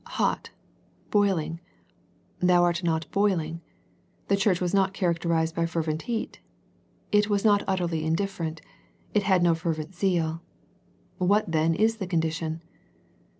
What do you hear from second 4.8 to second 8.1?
characterized by fervent heat. It was not utterly